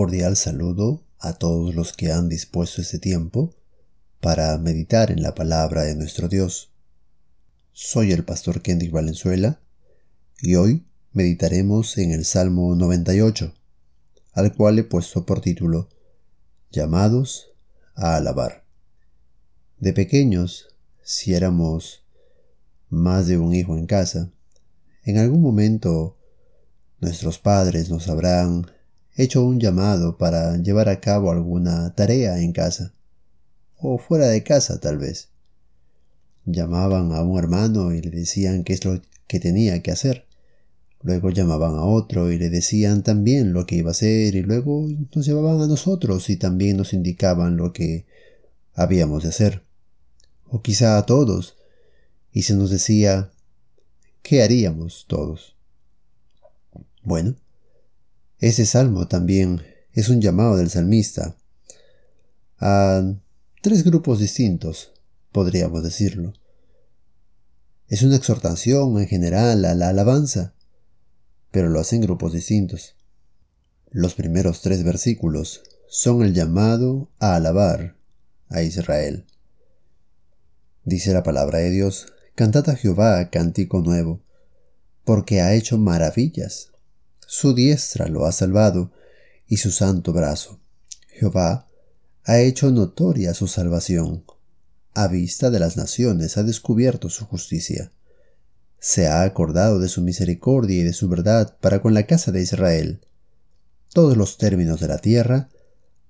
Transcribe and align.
cordial 0.00 0.34
saludo 0.34 1.04
a 1.18 1.34
todos 1.34 1.74
los 1.74 1.92
que 1.92 2.10
han 2.10 2.30
dispuesto 2.30 2.80
este 2.80 2.98
tiempo 2.98 3.54
para 4.18 4.56
meditar 4.56 5.10
en 5.10 5.20
la 5.22 5.34
palabra 5.34 5.82
de 5.82 5.94
nuestro 5.94 6.26
Dios. 6.26 6.72
Soy 7.74 8.10
el 8.12 8.24
pastor 8.24 8.62
Kendrick 8.62 8.92
Valenzuela 8.92 9.60
y 10.40 10.54
hoy 10.54 10.86
meditaremos 11.12 11.98
en 11.98 12.12
el 12.12 12.24
Salmo 12.24 12.74
98, 12.74 13.52
al 14.32 14.56
cual 14.56 14.78
he 14.78 14.84
puesto 14.84 15.26
por 15.26 15.42
título 15.42 15.90
Llamados 16.70 17.50
a 17.94 18.16
alabar. 18.16 18.64
De 19.80 19.92
pequeños, 19.92 20.74
si 21.02 21.34
éramos 21.34 22.06
más 22.88 23.26
de 23.26 23.36
un 23.36 23.54
hijo 23.54 23.76
en 23.76 23.84
casa, 23.84 24.30
en 25.04 25.18
algún 25.18 25.42
momento 25.42 26.16
nuestros 27.00 27.38
padres 27.38 27.90
nos 27.90 28.08
habrán 28.08 28.79
hecho 29.22 29.44
un 29.44 29.60
llamado 29.60 30.16
para 30.16 30.56
llevar 30.56 30.88
a 30.88 31.00
cabo 31.00 31.30
alguna 31.30 31.94
tarea 31.94 32.40
en 32.40 32.52
casa, 32.52 32.94
o 33.76 33.98
fuera 33.98 34.26
de 34.28 34.42
casa 34.42 34.80
tal 34.80 34.98
vez. 34.98 35.28
Llamaban 36.46 37.12
a 37.12 37.22
un 37.22 37.38
hermano 37.38 37.92
y 37.92 38.00
le 38.00 38.10
decían 38.10 38.64
qué 38.64 38.72
es 38.72 38.84
lo 38.84 39.00
que 39.26 39.40
tenía 39.40 39.82
que 39.82 39.90
hacer. 39.90 40.26
Luego 41.02 41.30
llamaban 41.30 41.76
a 41.76 41.84
otro 41.84 42.30
y 42.30 42.38
le 42.38 42.50
decían 42.50 43.02
también 43.02 43.52
lo 43.52 43.66
que 43.66 43.76
iba 43.76 43.88
a 43.88 43.92
hacer 43.92 44.34
y 44.34 44.42
luego 44.42 44.86
nos 45.14 45.26
llevaban 45.26 45.60
a 45.60 45.66
nosotros 45.66 46.28
y 46.28 46.36
también 46.36 46.76
nos 46.76 46.92
indicaban 46.92 47.56
lo 47.56 47.72
que 47.72 48.06
habíamos 48.74 49.22
de 49.22 49.30
hacer. 49.30 49.62
O 50.48 50.62
quizá 50.62 50.98
a 50.98 51.06
todos. 51.06 51.56
Y 52.32 52.42
se 52.42 52.54
nos 52.54 52.70
decía 52.70 53.30
qué 54.22 54.42
haríamos 54.42 55.06
todos. 55.08 55.56
Bueno, 57.02 57.34
ese 58.40 58.64
salmo 58.64 59.06
también 59.06 59.62
es 59.92 60.08
un 60.08 60.20
llamado 60.20 60.56
del 60.56 60.70
salmista 60.70 61.36
a 62.58 63.02
tres 63.62 63.84
grupos 63.84 64.18
distintos, 64.18 64.92
podríamos 65.30 65.82
decirlo. 65.82 66.32
Es 67.88 68.02
una 68.02 68.16
exhortación 68.16 68.98
en 68.98 69.08
general 69.08 69.64
a 69.64 69.74
la 69.74 69.88
alabanza, 69.88 70.54
pero 71.50 71.68
lo 71.68 71.80
hace 71.80 71.96
en 71.96 72.02
grupos 72.02 72.32
distintos. 72.32 72.94
Los 73.90 74.14
primeros 74.14 74.62
tres 74.62 74.84
versículos 74.84 75.62
son 75.88 76.22
el 76.22 76.32
llamado 76.32 77.10
a 77.18 77.34
alabar 77.34 77.96
a 78.48 78.62
Israel. 78.62 79.26
Dice 80.84 81.12
la 81.12 81.22
palabra 81.22 81.58
de 81.58 81.70
Dios, 81.70 82.06
Cantad 82.34 82.70
a 82.70 82.76
Jehová 82.76 83.28
cántico 83.28 83.82
nuevo, 83.82 84.22
porque 85.04 85.42
ha 85.42 85.52
hecho 85.54 85.76
maravillas 85.76 86.70
su 87.32 87.54
diestra 87.54 88.08
lo 88.08 88.26
ha 88.26 88.32
salvado 88.32 88.90
y 89.46 89.58
su 89.58 89.70
santo 89.70 90.12
brazo. 90.12 90.58
Jehová 91.06 91.68
ha 92.24 92.40
hecho 92.40 92.72
notoria 92.72 93.34
su 93.34 93.46
salvación. 93.46 94.24
A 94.94 95.06
vista 95.06 95.48
de 95.48 95.60
las 95.60 95.76
naciones 95.76 96.36
ha 96.38 96.42
descubierto 96.42 97.08
su 97.08 97.26
justicia. 97.26 97.92
Se 98.80 99.06
ha 99.06 99.22
acordado 99.22 99.78
de 99.78 99.88
su 99.88 100.02
misericordia 100.02 100.80
y 100.80 100.82
de 100.82 100.92
su 100.92 101.08
verdad 101.08 101.56
para 101.60 101.80
con 101.80 101.94
la 101.94 102.04
casa 102.04 102.32
de 102.32 102.42
Israel. 102.42 103.06
Todos 103.92 104.16
los 104.16 104.36
términos 104.36 104.80
de 104.80 104.88
la 104.88 104.98
tierra 104.98 105.50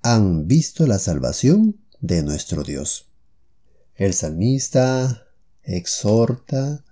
han 0.00 0.48
visto 0.48 0.86
la 0.86 0.98
salvación 0.98 1.76
de 2.00 2.22
nuestro 2.22 2.62
Dios. 2.62 3.10
El 3.94 4.14
salmista 4.14 5.26
exhorta 5.64 6.82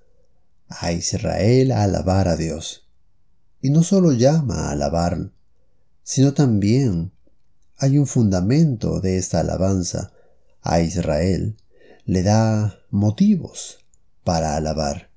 a 0.69 0.93
Israel 0.93 1.73
a 1.73 1.84
alabar 1.84 2.28
a 2.28 2.37
Dios. 2.37 2.88
Y 3.61 3.71
no 3.71 3.83
solo 3.83 4.13
llama 4.13 4.69
a 4.69 4.71
alabar, 4.71 5.31
sino 6.05 6.33
también 6.33 7.13
hay 7.77 7.99
un 7.99 8.07
fundamento 8.07 9.01
de 9.01 9.19
esta 9.19 9.41
alabanza 9.41 10.13
a 10.63 10.81
Israel. 10.81 11.57
Le 12.05 12.23
da 12.23 12.81
motivos 12.91 13.85
para 14.25 14.57
alabar. 14.57 15.11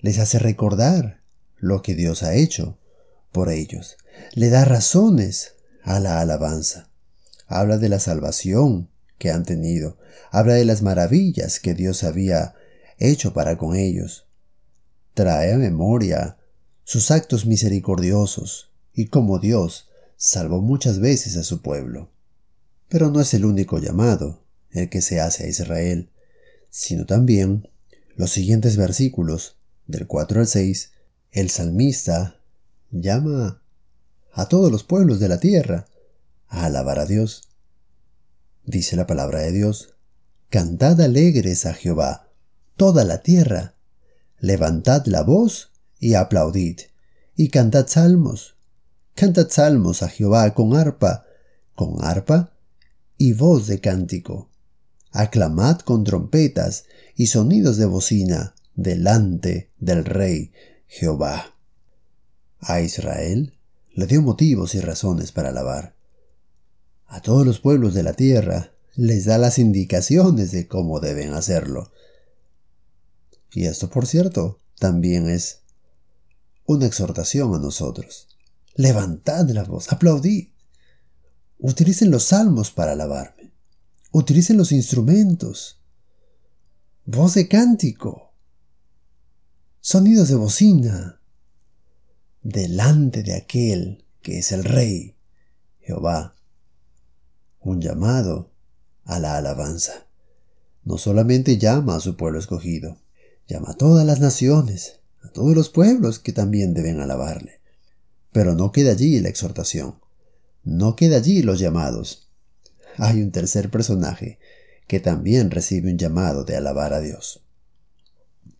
Les 0.00 0.18
hace 0.18 0.38
recordar 0.38 1.20
lo 1.56 1.82
que 1.82 1.94
Dios 1.94 2.22
ha 2.22 2.34
hecho 2.34 2.78
por 3.32 3.50
ellos. 3.50 3.96
Le 4.34 4.48
da 4.48 4.64
razones 4.64 5.54
a 5.82 6.00
la 6.00 6.20
alabanza. 6.20 6.88
Habla 7.46 7.78
de 7.78 7.88
la 7.88 8.00
salvación 8.00 8.88
que 9.18 9.30
han 9.30 9.44
tenido. 9.44 9.98
Habla 10.30 10.54
de 10.54 10.64
las 10.64 10.82
maravillas 10.82 11.60
que 11.60 11.74
Dios 11.74 12.04
había 12.04 12.54
hecho 12.98 13.32
para 13.32 13.58
con 13.58 13.76
ellos. 13.76 14.26
Trae 15.14 15.52
a 15.52 15.58
memoria 15.58 16.38
sus 16.84 17.10
actos 17.10 17.46
misericordiosos 17.46 18.70
y 18.92 19.06
cómo 19.06 19.38
Dios 19.38 19.88
salvó 20.16 20.60
muchas 20.60 21.00
veces 21.00 21.36
a 21.36 21.42
su 21.42 21.60
pueblo. 21.60 22.10
Pero 22.88 23.10
no 23.10 23.20
es 23.20 23.34
el 23.34 23.44
único 23.44 23.78
llamado 23.78 24.44
el 24.70 24.88
que 24.90 25.00
se 25.00 25.20
hace 25.20 25.44
a 25.44 25.48
Israel, 25.48 26.10
sino 26.70 27.06
también 27.06 27.68
los 28.16 28.30
siguientes 28.30 28.76
versículos, 28.76 29.56
del 29.86 30.06
4 30.06 30.40
al 30.40 30.46
6, 30.46 30.92
el 31.32 31.50
salmista 31.50 32.40
llama 32.90 33.62
a 34.32 34.48
todos 34.48 34.70
los 34.70 34.84
pueblos 34.84 35.20
de 35.20 35.28
la 35.28 35.40
tierra 35.40 35.86
a 36.48 36.66
alabar 36.66 36.98
a 36.98 37.06
Dios. 37.06 37.48
Dice 38.64 38.96
la 38.96 39.06
palabra 39.06 39.40
de 39.40 39.52
Dios, 39.52 39.94
Cantad 40.48 41.00
alegres 41.00 41.66
a 41.66 41.74
Jehová, 41.74 42.28
toda 42.76 43.04
la 43.04 43.22
tierra, 43.22 43.74
levantad 44.38 45.04
la 45.06 45.22
voz 45.22 45.73
y 46.04 46.16
aplaudid, 46.16 46.80
y 47.34 47.48
cantad 47.48 47.86
salmos. 47.86 48.56
Cantad 49.14 49.48
salmos 49.48 50.02
a 50.02 50.10
Jehová 50.10 50.52
con 50.52 50.76
arpa, 50.76 51.24
con 51.74 52.04
arpa 52.04 52.52
y 53.16 53.32
voz 53.32 53.66
de 53.68 53.80
cántico. 53.80 54.50
Aclamad 55.12 55.78
con 55.78 56.04
trompetas 56.04 56.84
y 57.16 57.28
sonidos 57.28 57.78
de 57.78 57.86
bocina 57.86 58.54
delante 58.74 59.70
del 59.78 60.04
Rey 60.04 60.52
Jehová. 60.88 61.54
A 62.60 62.82
Israel 62.82 63.54
le 63.94 64.06
dio 64.06 64.20
motivos 64.20 64.74
y 64.74 64.80
razones 64.80 65.32
para 65.32 65.48
alabar. 65.48 65.94
A 67.06 67.22
todos 67.22 67.46
los 67.46 67.60
pueblos 67.60 67.94
de 67.94 68.02
la 68.02 68.12
tierra 68.12 68.72
les 68.94 69.24
da 69.24 69.38
las 69.38 69.58
indicaciones 69.58 70.52
de 70.52 70.68
cómo 70.68 71.00
deben 71.00 71.32
hacerlo. 71.32 71.92
Y 73.54 73.64
esto, 73.64 73.88
por 73.88 74.06
cierto, 74.06 74.58
también 74.78 75.30
es 75.30 75.63
una 76.66 76.86
exhortación 76.86 77.54
a 77.54 77.58
nosotros. 77.58 78.28
Levantad 78.74 79.48
la 79.50 79.64
voz, 79.64 79.92
aplaudid. 79.92 80.48
Utilicen 81.58 82.10
los 82.10 82.24
salmos 82.24 82.70
para 82.70 82.92
alabarme. 82.92 83.52
Utilicen 84.10 84.56
los 84.56 84.72
instrumentos. 84.72 85.80
Voz 87.04 87.34
de 87.34 87.48
cántico. 87.48 88.32
Sonidos 89.80 90.28
de 90.28 90.34
bocina. 90.36 91.20
Delante 92.42 93.22
de 93.22 93.34
aquel 93.34 94.04
que 94.22 94.38
es 94.38 94.52
el 94.52 94.64
Rey, 94.64 95.16
Jehová. 95.80 96.34
Un 97.60 97.80
llamado 97.80 98.50
a 99.04 99.18
la 99.18 99.36
alabanza. 99.36 100.06
No 100.82 100.98
solamente 100.98 101.58
llama 101.58 101.96
a 101.96 102.00
su 102.00 102.16
pueblo 102.16 102.38
escogido, 102.38 102.98
llama 103.46 103.70
a 103.70 103.74
todas 103.74 104.06
las 104.06 104.20
naciones, 104.20 105.00
a 105.24 105.28
todos 105.28 105.54
los 105.54 105.70
pueblos 105.70 106.18
que 106.18 106.32
también 106.32 106.74
deben 106.74 107.00
alabarle. 107.00 107.60
Pero 108.32 108.54
no 108.54 108.72
queda 108.72 108.92
allí 108.92 109.18
la 109.20 109.28
exhortación, 109.28 109.96
no 110.62 110.96
queda 110.96 111.16
allí 111.16 111.42
los 111.42 111.58
llamados. 111.58 112.28
Hay 112.98 113.22
un 113.22 113.32
tercer 113.32 113.70
personaje 113.70 114.38
que 114.86 115.00
también 115.00 115.50
recibe 115.50 115.90
un 115.90 115.98
llamado 115.98 116.44
de 116.44 116.56
alabar 116.56 116.92
a 116.92 117.00
Dios. 117.00 117.42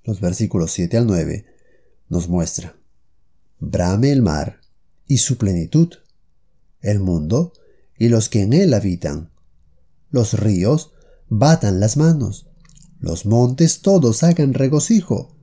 Los 0.04 0.20
versículos 0.20 0.72
7 0.72 0.96
al 0.96 1.06
9 1.06 1.46
nos 2.08 2.28
muestra, 2.28 2.76
brame 3.58 4.10
el 4.12 4.22
mar 4.22 4.60
y 5.06 5.18
su 5.18 5.36
plenitud, 5.38 5.94
el 6.80 7.00
mundo 7.00 7.52
y 7.98 8.08
los 8.08 8.28
que 8.28 8.42
en 8.42 8.52
él 8.52 8.74
habitan, 8.74 9.30
los 10.10 10.38
ríos 10.38 10.92
batan 11.28 11.80
las 11.80 11.96
manos, 11.96 12.46
los 13.00 13.26
montes 13.26 13.80
todos 13.80 14.22
hagan 14.22 14.54
regocijo, 14.54 15.33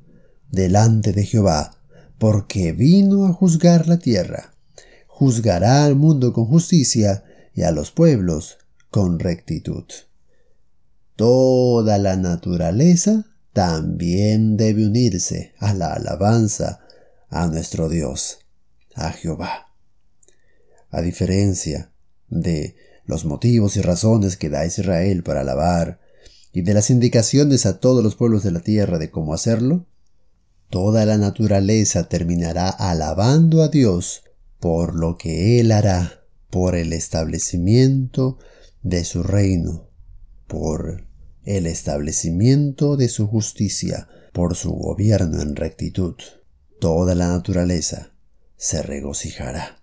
delante 0.51 1.13
de 1.13 1.25
Jehová, 1.25 1.77
porque 2.17 2.73
vino 2.73 3.25
a 3.25 3.33
juzgar 3.33 3.87
la 3.87 3.97
tierra. 3.97 4.53
Juzgará 5.07 5.85
al 5.85 5.95
mundo 5.95 6.33
con 6.33 6.45
justicia 6.45 7.23
y 7.53 7.63
a 7.63 7.71
los 7.71 7.91
pueblos 7.91 8.57
con 8.89 9.19
rectitud. 9.19 9.85
Toda 11.15 11.97
la 11.97 12.15
naturaleza 12.15 13.25
también 13.53 14.57
debe 14.57 14.85
unirse 14.85 15.53
a 15.59 15.73
la 15.73 15.93
alabanza 15.93 16.81
a 17.29 17.47
nuestro 17.47 17.89
Dios, 17.89 18.39
a 18.95 19.11
Jehová. 19.11 19.67
A 20.89 21.01
diferencia 21.01 21.91
de 22.29 22.75
los 23.05 23.25
motivos 23.25 23.77
y 23.77 23.81
razones 23.81 24.37
que 24.37 24.49
da 24.49 24.65
Israel 24.65 25.23
para 25.23 25.41
alabar, 25.41 25.99
y 26.53 26.61
de 26.61 26.73
las 26.73 26.89
indicaciones 26.89 27.65
a 27.65 27.79
todos 27.79 28.03
los 28.03 28.15
pueblos 28.15 28.43
de 28.43 28.51
la 28.51 28.59
tierra 28.59 28.97
de 28.97 29.09
cómo 29.09 29.33
hacerlo, 29.33 29.85
toda 30.71 31.05
la 31.05 31.17
naturaleza 31.17 32.09
terminará 32.09 32.69
alabando 32.69 33.61
a 33.61 33.67
Dios 33.67 34.23
por 34.59 34.95
lo 34.95 35.17
que 35.17 35.59
Él 35.59 35.71
hará 35.71 36.23
por 36.49 36.75
el 36.75 36.93
establecimiento 36.93 38.39
de 38.81 39.03
su 39.03 39.21
reino, 39.21 39.89
por 40.47 41.05
el 41.43 41.67
establecimiento 41.67 42.97
de 42.97 43.09
su 43.09 43.27
justicia, 43.27 44.07
por 44.31 44.55
su 44.55 44.71
gobierno 44.71 45.41
en 45.41 45.55
rectitud. 45.55 46.15
Toda 46.79 47.15
la 47.15 47.27
naturaleza 47.27 48.13
se 48.55 48.81
regocijará 48.81 49.81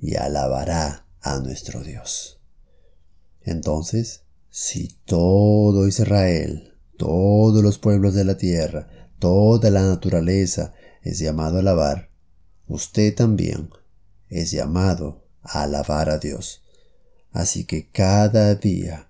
y 0.00 0.16
alabará 0.16 1.06
a 1.20 1.38
nuestro 1.38 1.82
Dios. 1.82 2.40
Entonces, 3.42 4.22
si 4.50 4.96
todo 5.04 5.86
Israel, 5.86 6.74
todos 6.96 7.62
los 7.62 7.78
pueblos 7.78 8.14
de 8.14 8.24
la 8.24 8.36
tierra, 8.36 9.03
toda 9.24 9.70
la 9.70 9.80
naturaleza 9.80 10.74
es 11.00 11.18
llamado 11.18 11.56
a 11.56 11.60
alabar, 11.60 12.10
usted 12.68 13.14
también 13.14 13.70
es 14.28 14.50
llamado 14.50 15.24
a 15.40 15.62
alabar 15.62 16.10
a 16.10 16.18
Dios. 16.18 16.62
Así 17.32 17.64
que 17.64 17.88
cada 17.88 18.54
día 18.54 19.08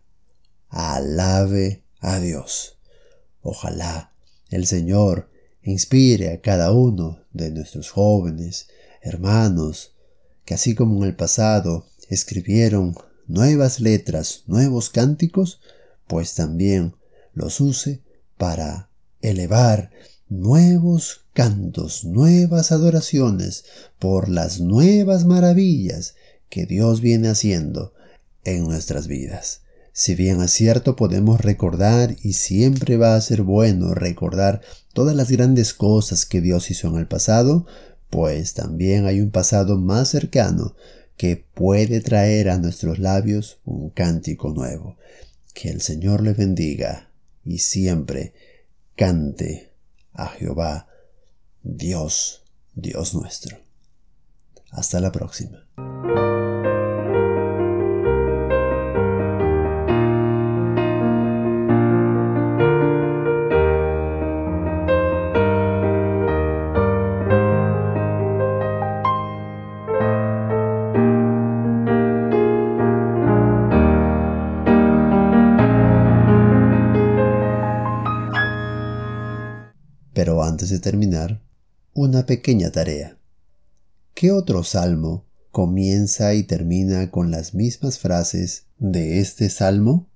alabe 0.68 1.82
a 1.98 2.20
Dios. 2.20 2.78
Ojalá 3.42 4.12
el 4.50 4.68
Señor 4.68 5.30
inspire 5.64 6.32
a 6.32 6.40
cada 6.40 6.70
uno 6.70 7.18
de 7.32 7.50
nuestros 7.50 7.90
jóvenes, 7.90 8.68
hermanos, 9.02 9.96
que 10.44 10.54
así 10.54 10.76
como 10.76 10.98
en 10.98 11.08
el 11.08 11.16
pasado 11.16 11.86
escribieron 12.08 12.94
nuevas 13.26 13.80
letras, 13.80 14.44
nuevos 14.46 14.90
cánticos, 14.90 15.60
pues 16.06 16.36
también 16.36 16.94
los 17.32 17.60
use 17.60 18.04
para 18.38 18.93
elevar 19.24 19.90
nuevos 20.28 21.24
cantos, 21.32 22.04
nuevas 22.04 22.72
adoraciones 22.72 23.64
por 23.98 24.28
las 24.28 24.60
nuevas 24.60 25.24
maravillas 25.24 26.14
que 26.48 26.66
Dios 26.66 27.00
viene 27.00 27.28
haciendo 27.28 27.92
en 28.44 28.64
nuestras 28.64 29.08
vidas. 29.08 29.62
Si 29.92 30.14
bien 30.14 30.42
es 30.42 30.50
cierto, 30.50 30.96
podemos 30.96 31.40
recordar 31.40 32.16
y 32.22 32.32
siempre 32.34 32.96
va 32.96 33.14
a 33.14 33.20
ser 33.20 33.42
bueno 33.42 33.94
recordar 33.94 34.60
todas 34.92 35.14
las 35.14 35.30
grandes 35.30 35.72
cosas 35.72 36.26
que 36.26 36.40
Dios 36.40 36.70
hizo 36.70 36.88
en 36.88 36.96
el 36.96 37.06
pasado, 37.06 37.66
pues 38.10 38.54
también 38.54 39.06
hay 39.06 39.20
un 39.20 39.30
pasado 39.30 39.78
más 39.78 40.08
cercano 40.08 40.74
que 41.16 41.44
puede 41.54 42.00
traer 42.00 42.50
a 42.50 42.58
nuestros 42.58 42.98
labios 42.98 43.58
un 43.64 43.90
cántico 43.90 44.50
nuevo. 44.50 44.96
Que 45.52 45.70
el 45.70 45.80
Señor 45.80 46.22
le 46.22 46.32
bendiga 46.32 47.10
y 47.44 47.58
siempre 47.58 48.32
cante 48.96 49.72
a 50.12 50.26
Jehová, 50.28 50.86
Dios, 51.62 52.44
Dios 52.74 53.14
nuestro. 53.14 53.58
Hasta 54.70 55.00
la 55.00 55.12
próxima. 55.12 55.66
Pero 80.14 80.42
antes 80.42 80.70
de 80.70 80.78
terminar, 80.78 81.42
una 81.92 82.24
pequeña 82.24 82.70
tarea. 82.70 83.18
¿Qué 84.14 84.30
otro 84.32 84.62
salmo 84.64 85.26
comienza 85.50 86.34
y 86.34 86.44
termina 86.44 87.10
con 87.10 87.30
las 87.30 87.52
mismas 87.52 87.98
frases 87.98 88.66
de 88.78 89.20
este 89.20 89.50
salmo? 89.50 90.08